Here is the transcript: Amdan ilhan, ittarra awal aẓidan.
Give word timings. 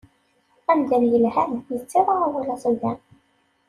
Amdan 0.73 1.05
ilhan, 1.19 1.55
ittarra 1.79 2.19
awal 2.29 2.53
aẓidan. 2.53 2.99